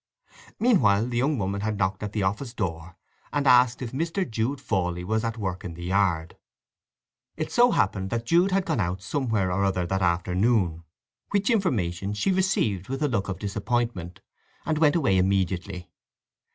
Meanwhile 0.59 1.05
the 1.09 1.17
young 1.19 1.37
woman 1.37 1.61
had 1.61 1.77
knocked 1.77 2.01
at 2.01 2.11
the 2.11 2.23
office 2.23 2.55
door 2.55 2.95
and 3.31 3.45
asked 3.45 3.83
if 3.83 3.91
Mr. 3.91 4.27
Jude 4.27 4.59
Fawley 4.59 5.03
was 5.03 5.23
at 5.23 5.37
work 5.37 5.63
in 5.63 5.75
the 5.75 5.83
yard. 5.83 6.37
It 7.37 7.51
so 7.51 7.69
happened 7.69 8.09
that 8.09 8.25
Jude 8.25 8.49
had 8.49 8.65
gone 8.65 8.79
out 8.79 9.03
somewhere 9.03 9.51
or 9.51 9.63
other 9.63 9.85
that 9.85 10.01
afternoon, 10.01 10.85
which 11.29 11.51
information 11.51 12.13
she 12.15 12.31
received 12.31 12.89
with 12.89 13.03
a 13.03 13.07
look 13.07 13.29
of 13.29 13.37
disappointment, 13.37 14.21
and 14.65 14.79
went 14.79 14.95
away 14.95 15.19
immediately. 15.19 15.91